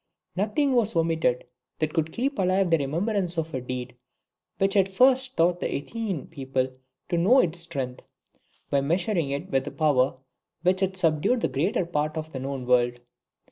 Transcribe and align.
"Nothing 0.35 0.73
was 0.73 0.95
omitted 0.95 1.51
that 1.77 1.93
could 1.93 2.11
keep 2.11 2.39
alive 2.39 2.71
the 2.71 2.79
remembrance 2.79 3.37
of 3.37 3.53
a 3.53 3.61
deed 3.61 3.95
which 4.57 4.73
had 4.73 4.89
first 4.89 5.37
taught 5.37 5.59
the 5.59 5.71
Athenian 5.75 6.25
people 6.25 6.69
to 7.09 7.19
know 7.19 7.37
its 7.37 7.59
own 7.59 7.61
strength, 7.61 8.01
by 8.71 8.81
measuring 8.81 9.29
it 9.29 9.51
with 9.51 9.63
the 9.63 9.69
power 9.69 10.15
which 10.63 10.79
had 10.79 10.97
subdued 10.97 11.41
the 11.41 11.49
greater 11.49 11.85
part 11.85 12.17
of 12.17 12.31
the 12.31 12.39
known 12.39 12.65
world. 12.65 12.99